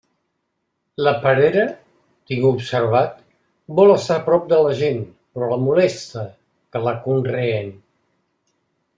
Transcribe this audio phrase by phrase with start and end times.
[1.07, 1.65] La perera,
[2.31, 3.11] tinc observat,
[3.79, 5.03] vol estar a prop de la gent,
[5.35, 6.23] però la molesta
[6.73, 7.69] que la conreen.